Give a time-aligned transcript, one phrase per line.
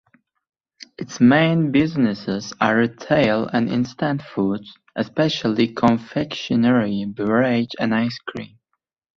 [0.97, 8.57] Its main businesses are retail and instant foods, especially confectionery, beverage and ice cream.